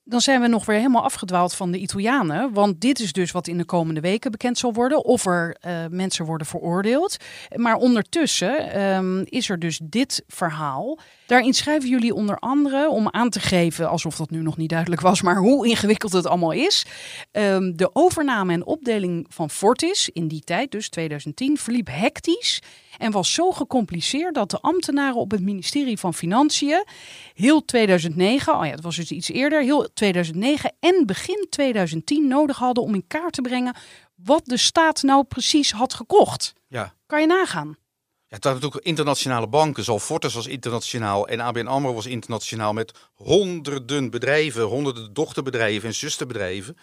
[0.08, 2.54] Dan zijn we nog weer helemaal afgedwaald van de Italianen.
[2.54, 5.06] Want dit is dus wat in de komende weken bekend zal worden.
[5.06, 7.18] Of er eh, mensen worden veroordeeld.
[7.56, 11.00] Maar ondertussen ehm, is er dus dit verhaal.
[11.26, 15.02] Daarin schrijven jullie onder andere om aan te geven, alsof dat nu nog niet duidelijk
[15.02, 16.86] was, maar hoe ingewikkeld het allemaal is.
[17.32, 22.62] Ehm, de overname en opdeling van Fortis in die tijd, dus 2010, verliep hectisch.
[22.98, 26.86] En was zo gecompliceerd dat de ambtenaren op het ministerie van Financiën
[27.34, 32.58] heel 2009, oh ja, dat was dus iets eerder, heel 2009 en begin 2010 nodig
[32.58, 33.76] hadden om in kaart te brengen
[34.16, 36.54] wat de staat nou precies had gekocht.
[36.68, 36.94] Ja.
[37.06, 37.78] Kan je nagaan?
[38.28, 42.74] Ja, het waren natuurlijk internationale banken, zoals Fortis was internationaal en ABN AMRO was internationaal
[42.74, 46.78] met honderden bedrijven, honderden dochterbedrijven en zusterbedrijven.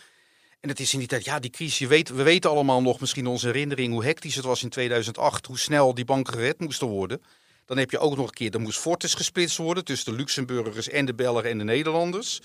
[0.63, 3.01] En het is in die tijd, ja, die crisis, je weet, we weten allemaal nog
[3.01, 6.87] misschien onze herinnering hoe hectisch het was in 2008, hoe snel die banken gered moesten
[6.87, 7.23] worden.
[7.65, 10.89] Dan heb je ook nog een keer, dan moest Fortis gesplitst worden tussen de Luxemburgers
[10.89, 12.41] en de Belgen en de Nederlanders.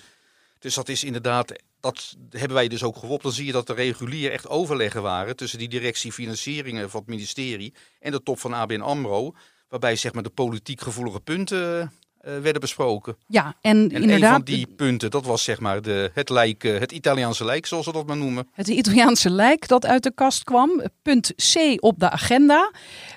[0.60, 3.24] Dus dat is inderdaad, dat hebben wij dus ook gewopt.
[3.24, 7.10] Dan zie je dat er regulier echt overleggen waren tussen die directie financieringen van het
[7.10, 9.36] ministerie en de top van ABN AMRO.
[9.70, 13.18] Waarbij zeg maar de politiek gevoelige punten werden besproken.
[13.28, 16.64] Ja, en, En inderdaad, een van die punten, dat was zeg maar de, het, lijk,
[16.64, 18.48] eh, het Italiaanse lijk, zoals we dat maar noemen.
[18.52, 20.82] Het Italiaanse lijk dat uit de kast kwam.
[21.02, 22.72] Punt C op de agenda.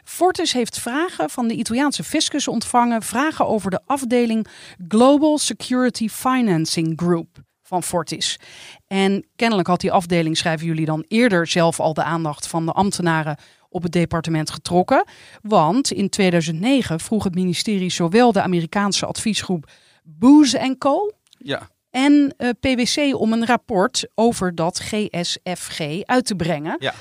[0.04, 3.02] Fortis heeft vragen van de Italiaanse fiscus ontvangen.
[3.02, 4.46] Vragen over de afdeling
[4.88, 7.28] Global Security Financing Group
[7.62, 8.38] van Fortis.
[8.86, 12.72] En kennelijk had die afdeling, schrijven jullie dan eerder zelf al de aandacht van de
[12.72, 13.36] ambtenaren
[13.70, 15.04] op het departement getrokken.
[15.42, 19.70] Want in 2009 vroeg het ministerie zowel de Amerikaanse adviesgroep
[20.02, 26.76] Booz Co Ja, en eh, PwC om een rapport over dat GSFG uit te brengen.
[26.78, 26.94] Ja.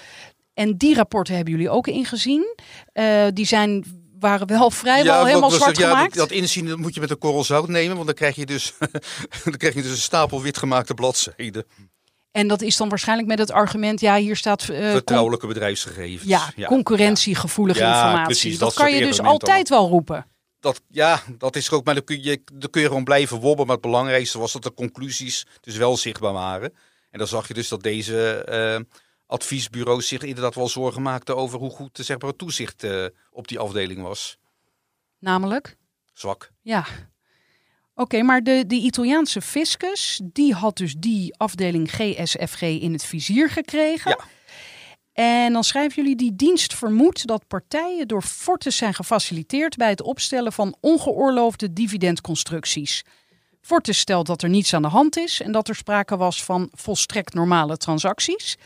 [0.54, 2.56] En die rapporten hebben jullie ook ingezien.
[2.94, 3.86] Eh, die zijn,
[4.20, 5.80] waren wel vrijwel helemaal zwart het?
[5.80, 6.16] ja, gemaakt.
[6.16, 8.46] Dat, dat inzien dat moet je met een korrel zout nemen, want dan krijg je
[8.46, 8.74] dus,
[9.44, 11.66] dan krijg je dus een stapel witgemaakte bladzijden.
[12.32, 16.30] En dat is dan waarschijnlijk met het argument, ja, hier staat eh, Vertrouwelijke bedrijfsgegevens.
[16.30, 18.26] ja, concurrentiegevoelige Ja, informatie.
[18.26, 20.26] precies, dat, dat kan je dus altijd wel roepen.
[20.60, 21.86] Dat, ja, dat is er ook.
[21.86, 23.66] Maar dan kun, je, dan kun je gewoon blijven wobbelen.
[23.66, 26.74] Maar het belangrijkste was dat de conclusies dus wel zichtbaar waren.
[27.12, 28.80] En dan zag je dus dat deze eh,
[29.26, 33.48] adviesbureaus zich inderdaad wel zorgen maakten over hoe goed zeg maar, het toezicht eh, op
[33.48, 34.38] die afdeling was.
[35.20, 35.78] Namelijk,
[36.14, 36.52] Zwak.
[36.62, 36.86] ja.
[38.00, 43.50] Oké, maar de, de Italiaanse fiscus, die had dus die afdeling GSFG in het vizier
[43.50, 44.16] gekregen.
[44.18, 44.26] Ja.
[45.14, 50.02] En dan schrijven jullie, die dienst vermoedt dat partijen door Fortis zijn gefaciliteerd bij het
[50.02, 53.04] opstellen van ongeoorloofde dividendconstructies.
[53.62, 56.70] Fortis stelt dat er niets aan de hand is en dat er sprake was van
[56.72, 58.58] volstrekt normale transacties.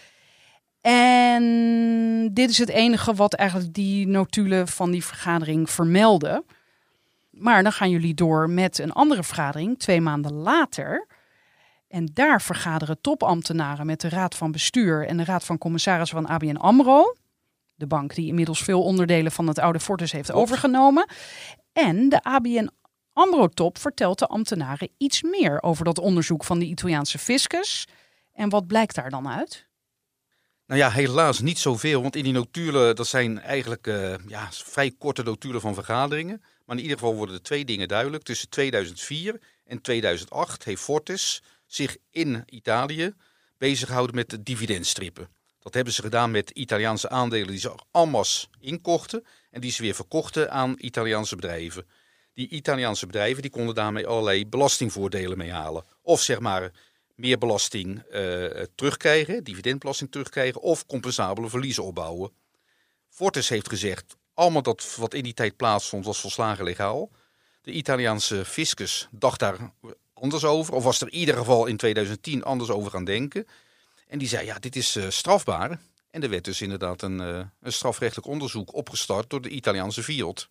[0.82, 6.46] En dit is het enige wat eigenlijk die notulen van die vergadering vermelden.
[7.34, 11.08] Maar dan gaan jullie door met een andere vergadering, twee maanden later.
[11.88, 16.28] En daar vergaderen topambtenaren met de Raad van Bestuur en de Raad van Commissarissen van
[16.28, 17.16] ABN AMRO.
[17.76, 21.10] De bank die inmiddels veel onderdelen van het oude Fortis heeft overgenomen.
[21.74, 22.70] En de ABN
[23.14, 27.88] AMRO-top vertelt de ambtenaren iets meer over dat onderzoek van de Italiaanse fiscus.
[28.34, 29.68] En wat blijkt daar dan uit?
[30.68, 32.02] Nou ja, helaas niet zoveel.
[32.02, 36.44] Want in die notulen, dat zijn eigenlijk eh, ja, vrij korte notulen van vergaderingen.
[36.66, 38.24] Maar in ieder geval worden er twee dingen duidelijk.
[38.24, 43.14] Tussen 2004 en 2008 heeft Fortis zich in Italië
[43.58, 45.28] bezig gehouden met de dividendstrippen.
[45.60, 49.26] Dat hebben ze gedaan met Italiaanse aandelen die ze masse inkochten.
[49.52, 51.88] En die ze weer verkochten aan Italiaanse bedrijven.
[52.34, 55.86] Die Italiaanse bedrijven die konden daarmee allerlei belastingvoordelen mee halen.
[56.02, 56.72] Of zeg maar
[57.16, 58.46] meer belasting eh,
[58.76, 62.32] terugkrijgen, dividendbelasting terugkrijgen of compensabele verliezen opbouwen.
[63.10, 67.12] Fortis heeft gezegd, allemaal dat wat in die tijd plaatsvond was volslagen legaal.
[67.62, 69.72] De Italiaanse fiscus dacht daar
[70.14, 73.48] anders over, of was er in ieder geval in 2010 anders over gaan denken.
[74.08, 75.80] En die zei, ja, dit is eh, strafbaar.
[76.10, 80.48] En er werd dus inderdaad een, eh, een strafrechtelijk onderzoek opgestart door de Italiaanse Fiat.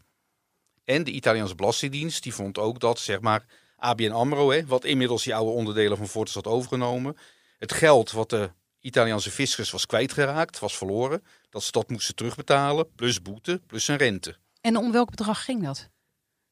[0.85, 3.44] En de Italiaanse Belastingdienst, die vond ook dat, zeg maar,
[3.83, 7.16] ABN AMRO, hè, wat inmiddels die oude onderdelen van Fortis had overgenomen,
[7.59, 12.95] het geld wat de Italiaanse fiscus was kwijtgeraakt, was verloren, dat ze dat moesten terugbetalen,
[12.95, 14.37] plus boete, plus een rente.
[14.61, 15.88] En om welk bedrag ging dat?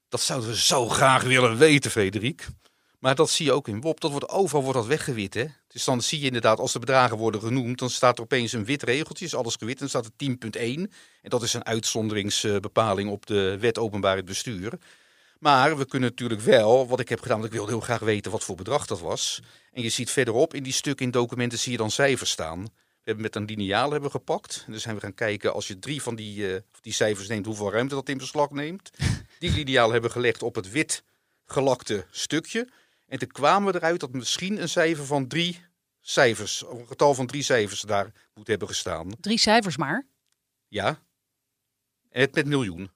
[0.09, 2.49] Dat zouden we zo graag willen weten, Frederik.
[2.99, 4.01] Maar dat zie je ook in WOP.
[4.01, 5.35] Dat wordt overal wordt dat weggewit.
[5.35, 5.45] Hè?
[5.69, 8.65] Dus dan zie je inderdaad, als de bedragen worden genoemd, dan staat er opeens een
[8.65, 9.81] wit regeltje, is alles gewit.
[9.81, 10.93] En dan staat er 10.1.
[11.23, 14.73] En dat is een uitzonderingsbepaling op de wet openbaar bestuur.
[15.41, 18.31] Maar we kunnen natuurlijk wel, wat ik heb gedaan, want ik wilde heel graag weten
[18.31, 19.41] wat voor bedrag dat was.
[19.73, 22.63] En je ziet verderop in die stukken in documenten zie je dan cijfers staan.
[22.63, 24.63] We hebben met een lineaal hebben gepakt.
[24.67, 27.47] En dan zijn we gaan kijken, als je drie van die, eh, die cijfers neemt,
[27.47, 28.91] hoeveel ruimte dat in beslag neemt.
[29.39, 31.05] Die lineaal hebben we gelegd op het wit
[31.45, 32.69] gelakte stukje.
[33.07, 35.61] En toen kwamen we eruit dat misschien een cijfer van drie
[36.01, 39.13] cijfers, een getal van drie cijfers daar moet hebben gestaan.
[39.21, 40.07] Drie cijfers maar.
[40.69, 41.03] Ja.
[42.11, 42.91] En het met miljoen.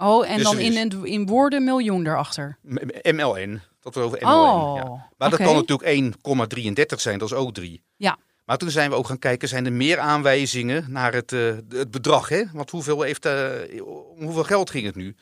[0.00, 2.58] Oh, en Dus dan in, in, woorden miljoen erachter.
[2.62, 3.60] M- MLN.
[3.80, 4.32] Dat we over MLN.
[4.32, 5.08] Oh, ja.
[5.16, 6.14] Maar dat kan natuurlijk
[6.92, 7.82] 1,33 zijn, dat is ook 3.
[7.96, 8.18] Ja.
[8.44, 11.90] Maar toen zijn we ook gaan kijken, zijn er meer aanwijzingen naar het, eh, het
[11.90, 12.28] bedrag?
[12.28, 12.42] Hè?
[12.52, 13.50] Want hoeveel, heeft, eh,
[14.16, 15.16] om hoeveel geld ging het nu?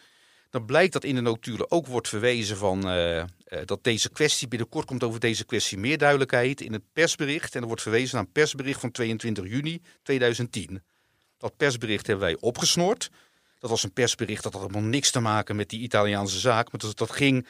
[0.51, 3.25] Dan blijkt dat in de notulen ook wordt verwezen van eh,
[3.65, 7.55] dat deze kwestie, binnenkort komt over deze kwestie meer duidelijkheid in het persbericht.
[7.55, 10.83] En er wordt verwezen naar een persbericht van 22 juni 2010.
[11.39, 13.11] Dat persbericht hebben wij opgesnord.
[13.67, 16.73] Dat was een persbericht dat had helemaal niks te maken met die Italiaanse zaak.
[16.73, 17.47] Maar dat, dat ging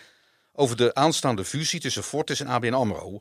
[0.52, 3.20] over de aanstaande fusie tussen Fortis en ABN AMRO.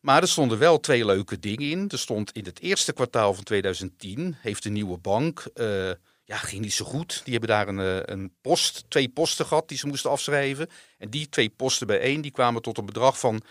[0.00, 1.88] Maar er stonden wel twee leuke dingen in.
[1.88, 5.90] Er stond in het eerste kwartaal van 2010 heeft de nieuwe bank, eh,
[6.24, 7.20] ja, ging niet zo goed.
[7.24, 10.68] Die hebben daar een, eh, een post, twee posten gehad die ze moesten afschrijven.
[10.98, 13.42] En die twee posten bijeen, die kwamen tot een bedrag van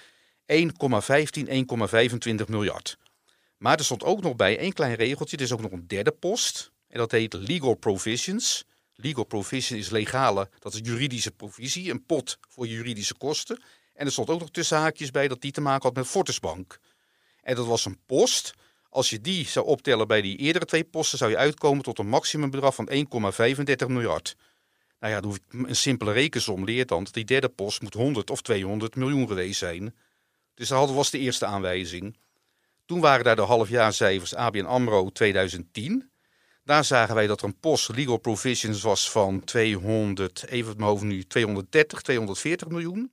[0.45, 2.97] 1,15, 1,25 miljard.
[3.57, 6.11] Maar er stond ook nog bij één klein regeltje, er is ook nog een derde
[6.11, 6.71] post.
[6.91, 8.65] En dat heet legal provisions.
[9.01, 13.61] Legal provision is legale, dat is juridische provisie, een pot voor juridische kosten.
[13.93, 16.79] En er stond ook nog tussen haakjes bij dat die te maken had met Fortisbank.
[17.41, 18.53] En dat was een post.
[18.89, 22.07] Als je die zou optellen bij die eerdere twee posten, zou je uitkomen tot een
[22.07, 24.35] maximumbedrag van 1,35 miljard.
[24.99, 25.37] Nou ja,
[25.67, 29.59] een simpele rekensom leert dan dat die derde post moet 100 of 200 miljoen geweest
[29.59, 29.95] zijn.
[30.53, 32.17] Dus dat was de eerste aanwijzing.
[32.85, 36.10] Toen waren daar de halfjaarcijfers ABN AMRO 2010.
[36.63, 42.01] Daar zagen wij dat er een post legal provisions was van 200, even nu, 230,
[42.01, 43.11] 240 miljoen.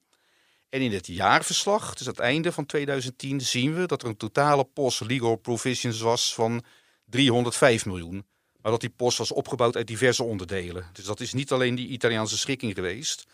[0.68, 4.64] En in het jaarverslag, dus het einde van 2010, zien we dat er een totale
[4.64, 6.64] post legal provisions was van
[7.04, 8.26] 305 miljoen.
[8.60, 10.86] Maar dat die post was opgebouwd uit diverse onderdelen.
[10.92, 13.26] Dus dat is niet alleen die Italiaanse schikking geweest.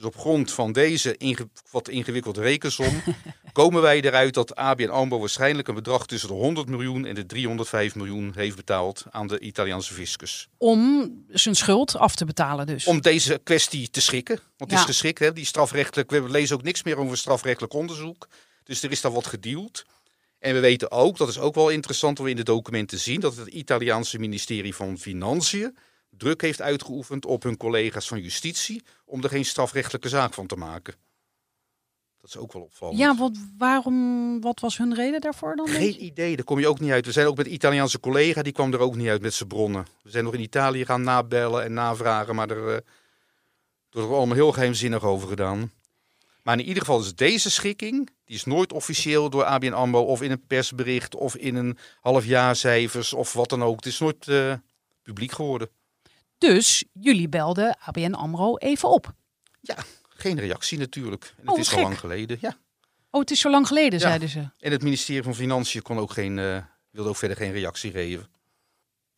[0.00, 3.02] Dus op grond van deze inge wat ingewikkelde rekensom
[3.52, 7.26] komen wij eruit dat ABN AMRO waarschijnlijk een bedrag tussen de 100 miljoen en de
[7.26, 10.48] 305 miljoen heeft betaald aan de Italiaanse fiscus.
[10.58, 12.86] Om zijn schuld af te betalen dus.
[12.86, 14.36] Om deze kwestie te schikken.
[14.56, 14.78] Want het Ja.
[14.78, 15.32] is geschikt, hè?
[15.32, 16.10] die strafrechtelijk.
[16.10, 18.28] We lezen ook niks meer over strafrechtelijk onderzoek.
[18.64, 19.84] Dus er is daar wat gedeeld.
[20.38, 23.20] En we weten ook, dat is ook wel interessant om in de documenten te zien,
[23.20, 25.76] dat het Italiaanse ministerie van Financiën
[26.20, 30.56] druk heeft uitgeoefend op hun collega's van justitie om er geen strafrechtelijke zaak van te
[30.56, 30.94] maken.
[32.20, 32.98] Dat is ook wel opvallend.
[32.98, 35.68] ja, wat, waarom, wat was hun reden daarvoor dan?
[35.68, 37.06] Geen idee, daar kom je ook niet uit.
[37.06, 39.48] We zijn ook met een Italiaanse collega, die kwam er ook niet uit met zijn
[39.48, 39.86] bronnen.
[40.02, 42.82] We zijn nog in Italië gaan nabellen en navragen, maar er, eh, er
[43.90, 45.72] wordt allemaal heel geheimzinnig over gedaan.
[46.42, 50.22] Maar in ieder geval is deze schikking, die is nooit officieel door ABN AMRO of
[50.22, 53.76] in een persbericht of in een halfjaarcijfers of wat dan ook.
[53.76, 54.54] Het is nooit eh,
[55.02, 55.68] publiek geworden.
[56.40, 59.12] Dus jullie belden ABN AMRO even op.
[60.08, 61.24] Geen reactie natuurlijk.
[61.36, 62.38] En het Oh, is al lang geleden.
[62.40, 62.56] Ja.
[63.10, 64.06] Oh, het is zo lang geleden, Ja.
[64.06, 64.48] zeiden ze.
[64.58, 66.56] En het ministerie van Financiën kon ook geen, eh,
[66.90, 68.28] wilde ook verder geen reactie geven.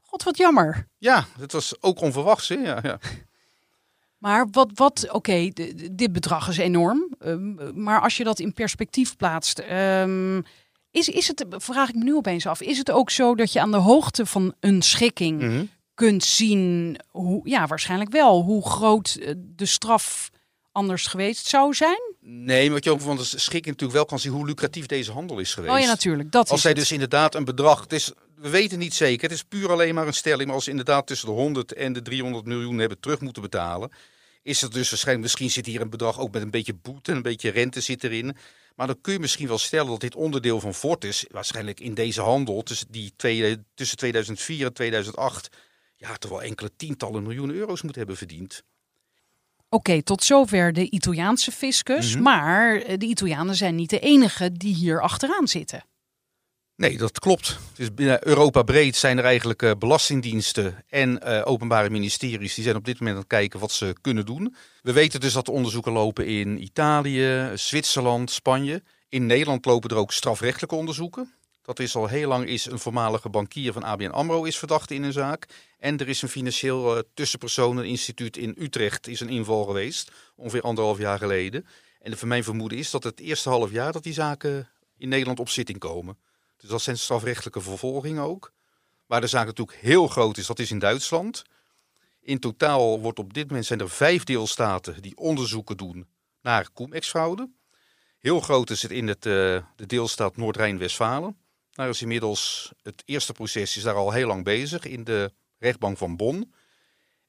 [0.03, 0.89] God, wat jammer.
[0.99, 2.49] Ja, het was ook onverwachts.
[2.49, 2.55] Hè?
[2.55, 2.99] Ja, ja.
[4.19, 5.49] Maar wat, wat oké,
[5.93, 7.15] dit bedrag is enorm.
[7.19, 10.41] ehm, maar als je dat in perspectief plaatst, ehm,
[10.91, 13.61] is, is het, vraag ik me nu opeens af, is het ook zo dat je
[13.61, 15.65] aan de hoogte van een schikking Mhm.
[16.03, 20.31] Kunt zien, hoe, ja, waarschijnlijk wel, hoe groot eh, de straf
[20.73, 22.15] anders geweest zou zijn?
[22.21, 25.13] Nee, maar wat je ook van de schikking natuurlijk wel kan zien hoe lucratief deze
[25.13, 25.75] handel is geweest.
[25.75, 26.33] Oh ja, natuurlijk.
[26.33, 29.43] Dat Als zij dus inderdaad een bedrag, het is, we weten niet zeker, het is
[29.43, 32.45] puur alleen maar een stelling, maar als ze inderdaad tussen de 100 en de 300
[32.45, 33.91] miljoen hebben terug moeten betalen,
[34.43, 37.23] is het dus waarschijnlijk, misschien zit hier een bedrag ook met een beetje boete, een
[37.23, 38.37] beetje rente zit erin.
[38.77, 42.21] Maar dan kun je misschien wel stellen dat dit onderdeel van Fortis waarschijnlijk in deze
[42.21, 45.49] handel tussen, die twee, tussen 2004 en 2008
[46.03, 48.63] ja, toch wel enkele tientallen miljoenen euro's moet hebben verdiend.
[49.69, 52.15] Oké, tot zover de Italiaanse fiscus.
[52.15, 52.23] Mhm.
[52.23, 55.85] Maar eh, de Italianen zijn niet de enige die hier achteraan zitten.
[56.77, 57.59] Nee, dat klopt.
[57.75, 62.55] Dus binnen Europa breed zijn er eigenlijk uh, belastingdiensten en uh, openbare ministeries.
[62.55, 64.55] Die zijn op dit moment aan het kijken wat ze kunnen doen.
[64.83, 68.83] We weten dus dat onderzoeken lopen in Italië, Zwitserland, Spanje.
[69.09, 71.33] In Nederland lopen er ook strafrechtelijke onderzoeken.
[71.63, 75.03] Dat is al heel lang is een voormalige bankier van ABN AMRO is verdacht in
[75.03, 75.47] een zaak.
[75.79, 80.11] En er is een financieel uh, tussenpersoneninstituut in Utrecht is een inval geweest.
[80.37, 81.67] Ongeveer anderhalf jaar geleden.
[82.01, 85.49] En mijn vermoeden is dat het eerste half jaar dat die zaken in Nederland op
[85.49, 86.19] zitting komen.
[86.57, 88.53] Dus dat zijn strafrechtelijke vervolgingen ook.
[89.07, 91.43] Waar de zaak natuurlijk heel groot is, dat is in Duitsland.
[92.21, 96.07] In totaal wordt op dit moment zijn er vijf deelstaten die onderzoeken doen
[96.41, 97.51] naar cum-ex-fraude.
[98.19, 99.33] Heel groot is het in het, uh,
[99.77, 101.37] de deelstaat Noord-Rijn-Westfalen.
[101.73, 105.99] Daar is inmiddels het eerste proces is daar al heel lang bezig in de rechtbank
[105.99, 106.53] van Bonn.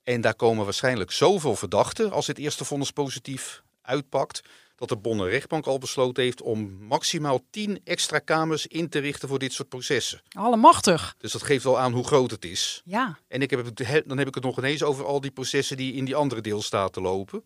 [0.04, 4.42] En daar komen waarschijnlijk zoveel verdachten als het eerste vonnis positief uitpakt,
[4.76, 9.30] dat de Bonner rechtbank al besloten heeft om maximaal 10 extra kamers in te richten
[9.30, 10.22] voor dit soort processen.
[10.32, 11.16] Allemachtig.
[11.18, 12.82] Dus dat geeft wel aan hoe groot het is.
[12.86, 13.18] Ja.
[13.28, 15.94] En ik heb het, dan heb ik het nog ineens over al die processen die
[15.94, 17.44] in die andere deelstaten lopen.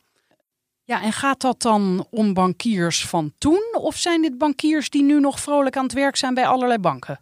[0.88, 3.76] Ja, en gaat dat dan om bankiers van toen?
[3.78, 7.20] Of zijn dit bankiers die nu nog vrolijk aan het werk zijn bij allerlei banken?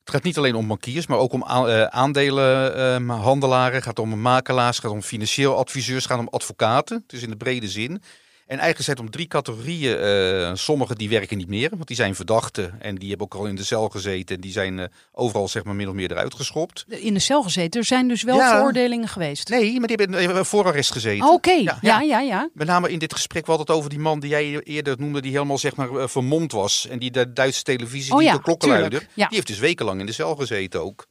[0.00, 1.44] Het gaat niet alleen om bankiers, maar ook om
[1.88, 3.74] aandelenhandelaren.
[3.74, 7.04] Het gaat om makelaars, gaat om financieel adviseurs, gaat om advocaten.
[7.06, 8.02] Dus in de brede zin.
[8.46, 10.00] En eigenlijk zijn het om drie categorieën.
[10.00, 13.46] Uh, sommigen die werken niet meer, want die zijn verdachten en die hebben ook al
[13.46, 14.34] in de cel gezeten.
[14.34, 16.84] En die zijn uh, overal zeg maar min of meer eruit geschopt.
[16.88, 17.80] In de cel gezeten?
[17.80, 18.50] Er zijn dus wel ja.
[18.50, 19.48] veroordelingen geweest?
[19.48, 21.26] Nee, maar die hebben voorarrest gezeten.
[21.26, 21.62] Oké, okay.
[21.62, 22.48] ja, ja, ja, ja.
[22.54, 25.32] Met name in dit gesprek we het over die man die jij eerder noemde, die
[25.32, 26.86] helemaal zeg maar uh, vermomd was.
[26.86, 30.06] En die de Duitse televisie, oh, die ja, de klokkenluider, die heeft dus wekenlang in
[30.06, 31.06] de cel gezeten ook.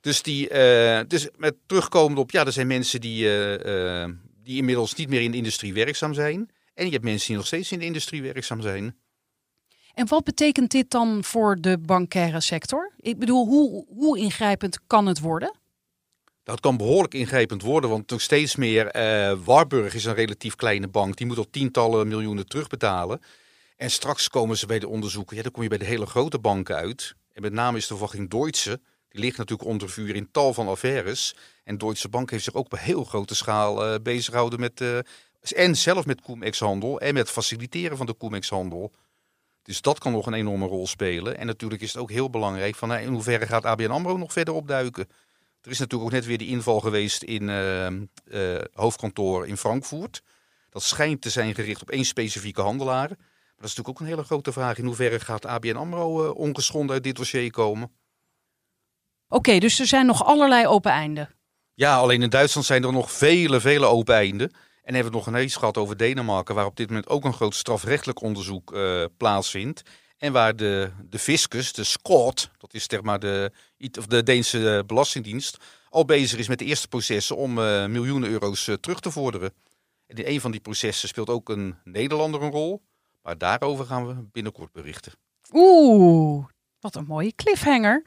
[0.00, 0.48] Dus, die,
[1.06, 3.28] dus met terugkomend op, ja, er zijn mensen die
[4.48, 6.50] die inmiddels niet meer in de industrie werkzaam zijn.
[6.74, 8.96] En je hebt mensen die nog steeds in de industrie werkzaam zijn.
[9.94, 12.92] En wat betekent dit dan voor de bankaire sector?
[12.96, 15.54] Ik bedoel, hoe, hoe ingrijpend kan het worden?
[16.42, 18.96] Dat kan behoorlijk ingrijpend worden, want nog steeds meer.
[18.96, 23.20] Uh, Warburg is een relatief kleine bank, die moet al tientallen miljoenen terugbetalen.
[23.76, 26.38] En straks komen ze bij de onderzoeken, ja, dan kom je bij de hele grote
[26.38, 27.14] banken uit.
[27.32, 30.68] En met name is de verwachting Deutsche, die ligt natuurlijk onder vuur in tal van
[30.68, 31.34] affaires.
[31.64, 34.98] En Deutsche Bank heeft zich ook op heel grote schaal uh, bezig gehouden met uh,
[35.40, 38.92] en zelf met Comex-handel en met faciliteren van de Comex-handel.
[39.62, 41.38] Dus dat kan nog een enorme rol spelen.
[41.38, 44.32] En natuurlijk is het ook heel belangrijk van nou, in hoeverre gaat ABN AMRO nog
[44.32, 45.08] verder opduiken.
[45.62, 47.42] Er is natuurlijk ook net weer die inval geweest in
[48.28, 50.22] uh, hoofdkantoor in Frankfurt.
[50.70, 53.08] Dat schijnt te zijn gericht op één specifieke handelaar.
[53.08, 53.18] Maar
[53.56, 54.78] dat is natuurlijk ook een hele grote vraag.
[54.78, 57.92] In hoeverre gaat ABN AMRO ongeschonden uit dit dossier komen?
[59.28, 61.30] Oké, okay, dus er zijn nog allerlei open einden.
[61.74, 64.50] Ja, alleen in Duitsland zijn er nog vele, vele open einden.
[64.82, 67.32] En hebben we nog een eens gehad over Denemarken, waar op dit moment ook een
[67.32, 69.82] groot strafrechtelijk onderzoek uh, plaatsvindt.
[70.18, 73.52] En waar de, de fiscus, de Scot, dat is zeg maar de,
[73.98, 75.56] of de Deense Belastingdienst,
[75.88, 79.52] al bezig is met de eerste processen om uh, miljoenen euro's uh, terug te vorderen.
[80.06, 82.82] En in een van die processen speelt ook een Nederlander een rol.
[83.22, 85.12] Maar daarover gaan we binnenkort berichten.
[85.52, 86.46] Oeh,
[86.80, 88.04] wat een mooie cliffhanger.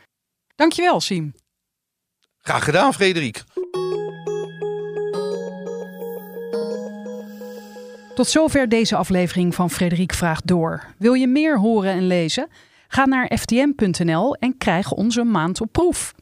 [0.61, 1.33] Dankjewel, Siem.
[2.37, 3.43] Graag gedaan, Frederik.
[8.15, 10.85] Tot zover deze aflevering van Frederik Vraagt Door.
[10.97, 12.47] Wil je meer horen en lezen?
[12.87, 16.13] Ga naar ftm.nl en krijg onze maand op proef.